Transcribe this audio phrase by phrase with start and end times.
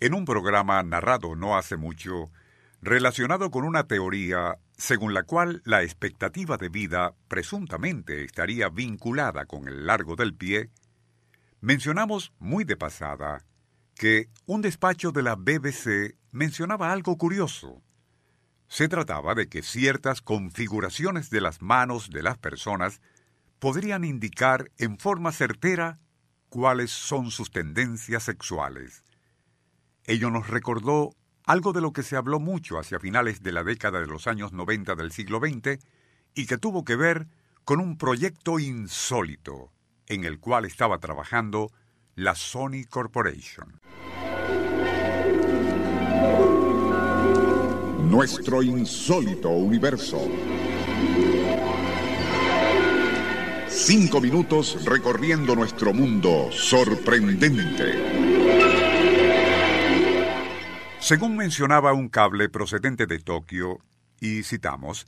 [0.00, 2.30] en un programa narrado no hace mucho,
[2.82, 9.68] relacionado con una teoría según la cual la expectativa de vida presuntamente estaría vinculada con
[9.68, 10.70] el largo del pie,
[11.60, 13.44] mencionamos muy de pasada
[13.94, 17.82] que un despacho de la BBC mencionaba algo curioso.
[18.68, 23.00] Se trataba de que ciertas configuraciones de las manos de las personas
[23.58, 25.98] podrían indicar en forma certera
[26.50, 29.05] cuáles son sus tendencias sexuales.
[30.08, 34.00] Ello nos recordó algo de lo que se habló mucho hacia finales de la década
[34.00, 35.80] de los años 90 del siglo XX
[36.34, 37.26] y que tuvo que ver
[37.64, 39.72] con un proyecto insólito
[40.06, 41.72] en el cual estaba trabajando
[42.14, 43.80] la Sony Corporation.
[48.08, 50.20] Nuestro insólito universo.
[53.68, 58.35] Cinco minutos recorriendo nuestro mundo sorprendente.
[61.06, 63.78] Según mencionaba un cable procedente de Tokio,
[64.18, 65.06] y citamos,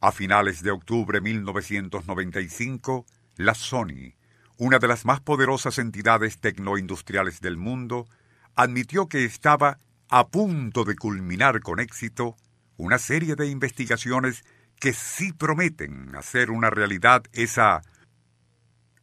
[0.00, 3.06] a finales de octubre de 1995,
[3.36, 4.16] la Sony,
[4.58, 8.08] una de las más poderosas entidades tecnoindustriales del mundo,
[8.56, 9.78] admitió que estaba
[10.08, 12.34] a punto de culminar con éxito
[12.76, 14.42] una serie de investigaciones
[14.80, 17.82] que sí prometen hacer una realidad esa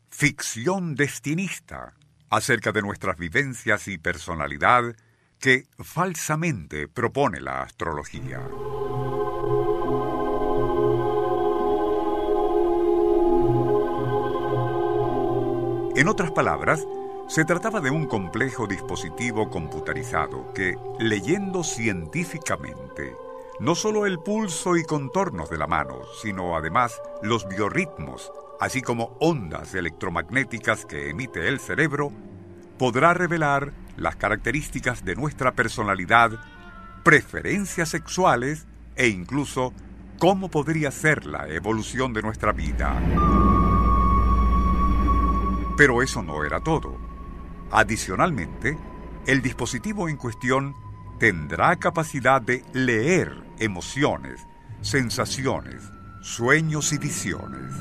[0.09, 1.93] ficción destinista
[2.29, 4.93] acerca de nuestras vivencias y personalidad
[5.39, 8.41] que falsamente propone la astrología.
[15.95, 16.85] En otras palabras,
[17.27, 23.15] se trataba de un complejo dispositivo computarizado que, leyendo científicamente,
[23.59, 29.17] no solo el pulso y contornos de la mano, sino además los biorritmos, así como
[29.19, 32.11] ondas electromagnéticas que emite el cerebro,
[32.77, 36.39] podrá revelar las características de nuestra personalidad,
[37.03, 39.73] preferencias sexuales e incluso
[40.19, 42.99] cómo podría ser la evolución de nuestra vida.
[45.77, 46.97] Pero eso no era todo.
[47.71, 48.77] Adicionalmente,
[49.27, 50.75] el dispositivo en cuestión
[51.19, 54.47] tendrá capacidad de leer emociones,
[54.81, 55.83] sensaciones,
[56.21, 57.73] sueños y visiones.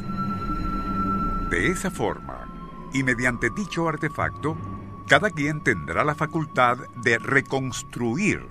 [1.50, 4.75] De esa forma, y mediante dicho artefacto,
[5.06, 8.48] cada quien tendrá la facultad de reconstruir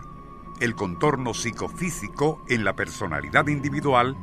[0.61, 4.15] el contorno psicofísico en la personalidad individual,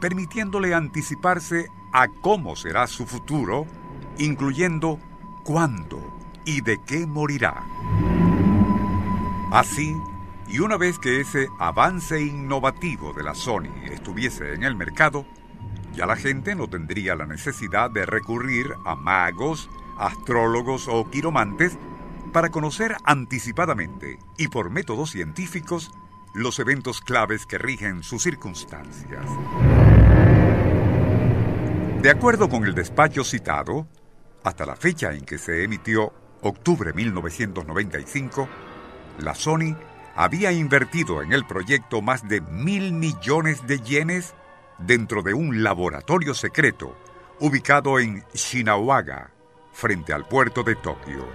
[0.00, 3.66] permitiéndole anticiparse a cómo será su futuro,
[4.18, 4.98] incluyendo
[5.42, 6.00] cuándo
[6.44, 7.64] y de qué morirá.
[9.50, 9.96] Así,
[10.48, 15.24] y una vez que ese avance innovativo de la Sony estuviese en el mercado,
[15.94, 21.78] ya la gente no tendría la necesidad de recurrir a magos, astrólogos o quiromantes
[22.32, 25.90] para conocer anticipadamente y por métodos científicos
[26.34, 29.26] los eventos claves que rigen sus circunstancias.
[32.02, 33.86] De acuerdo con el despacho citado,
[34.42, 38.48] hasta la fecha en que se emitió, octubre 1995,
[39.18, 39.76] la Sony
[40.16, 44.34] había invertido en el proyecto más de mil millones de yenes
[44.78, 46.96] dentro de un laboratorio secreto
[47.38, 49.30] ubicado en Shinawaga,
[49.80, 51.26] frente al puerto de Tokio.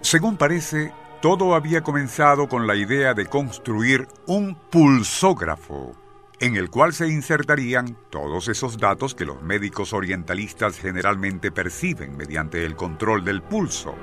[0.00, 0.92] Según parece,
[1.22, 5.94] todo había comenzado con la idea de construir un pulsógrafo,
[6.40, 12.64] en el cual se insertarían todos esos datos que los médicos orientalistas generalmente perciben mediante
[12.64, 13.94] el control del pulso.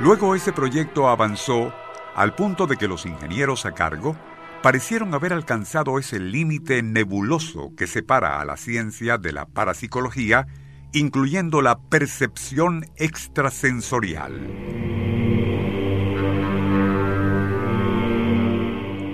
[0.00, 1.74] Luego ese proyecto avanzó
[2.14, 4.16] al punto de que los ingenieros a cargo
[4.62, 10.46] parecieron haber alcanzado ese límite nebuloso que separa a la ciencia de la parapsicología,
[10.92, 14.32] incluyendo la percepción extrasensorial.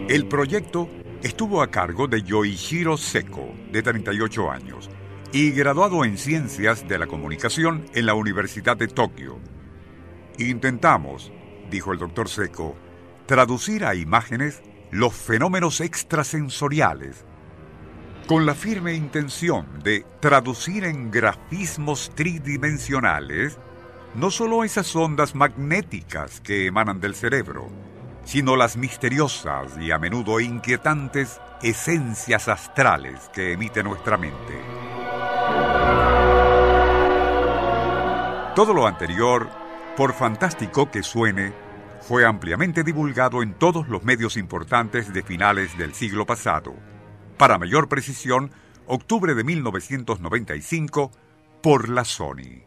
[0.08, 0.88] El proyecto
[1.22, 4.90] estuvo a cargo de Yoichiro Seko, de 38 años,
[5.32, 9.38] y graduado en Ciencias de la Comunicación en la Universidad de Tokio.
[10.38, 11.32] Intentamos,
[11.70, 12.76] dijo el doctor Seko,
[13.26, 17.24] traducir a imágenes los fenómenos extrasensoriales,
[18.26, 23.58] con la firme intención de traducir en grafismos tridimensionales
[24.14, 27.68] no solo esas ondas magnéticas que emanan del cerebro,
[28.24, 34.58] sino las misteriosas y a menudo inquietantes esencias astrales que emite nuestra mente.
[38.54, 39.48] Todo lo anterior,
[39.96, 41.52] por fantástico que suene,
[42.08, 46.74] fue ampliamente divulgado en todos los medios importantes de finales del siglo pasado.
[47.36, 48.50] Para mayor precisión,
[48.86, 51.12] octubre de 1995,
[51.62, 52.64] por la Sony.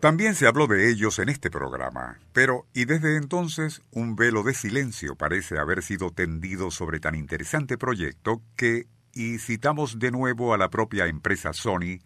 [0.00, 4.52] También se habló de ellos en este programa, pero y desde entonces un velo de
[4.52, 10.58] silencio parece haber sido tendido sobre tan interesante proyecto que, y citamos de nuevo a
[10.58, 12.02] la propia empresa Sony,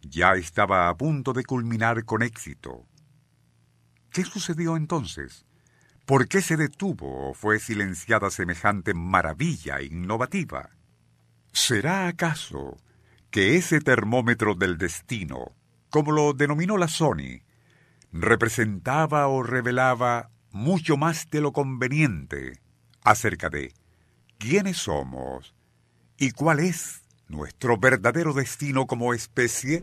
[0.00, 2.88] ya estaba a punto de culminar con éxito.
[4.14, 5.44] ¿Qué sucedió entonces?
[6.06, 10.70] ¿Por qué se detuvo o fue silenciada semejante maravilla innovativa?
[11.52, 12.76] ¿Será acaso
[13.32, 15.56] que ese termómetro del destino,
[15.90, 17.42] como lo denominó la Sony,
[18.12, 22.60] representaba o revelaba mucho más de lo conveniente
[23.02, 23.74] acerca de
[24.38, 25.56] quiénes somos
[26.18, 29.82] y cuál es nuestro verdadero destino como especie?